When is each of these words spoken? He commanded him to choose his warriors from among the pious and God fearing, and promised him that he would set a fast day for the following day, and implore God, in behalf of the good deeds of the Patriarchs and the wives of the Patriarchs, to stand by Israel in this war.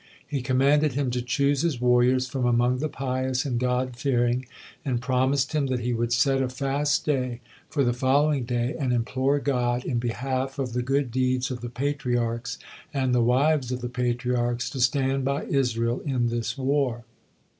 He 0.25 0.41
commanded 0.41 0.93
him 0.93 1.11
to 1.11 1.21
choose 1.21 1.61
his 1.61 1.79
warriors 1.79 2.25
from 2.27 2.43
among 2.43 2.79
the 2.79 2.89
pious 2.89 3.45
and 3.45 3.59
God 3.59 3.95
fearing, 3.95 4.47
and 4.83 4.99
promised 4.99 5.53
him 5.53 5.67
that 5.67 5.81
he 5.81 5.93
would 5.93 6.11
set 6.11 6.41
a 6.41 6.49
fast 6.49 7.05
day 7.05 7.39
for 7.69 7.83
the 7.83 7.93
following 7.93 8.43
day, 8.43 8.75
and 8.79 8.91
implore 8.91 9.37
God, 9.37 9.85
in 9.85 9.99
behalf 9.99 10.57
of 10.57 10.73
the 10.73 10.81
good 10.81 11.11
deeds 11.11 11.51
of 11.51 11.61
the 11.61 11.69
Patriarchs 11.69 12.57
and 12.91 13.13
the 13.13 13.21
wives 13.21 13.71
of 13.71 13.81
the 13.81 13.89
Patriarchs, 13.89 14.71
to 14.71 14.79
stand 14.79 15.23
by 15.23 15.43
Israel 15.45 15.99
in 16.03 16.29
this 16.29 16.57
war. 16.57 17.03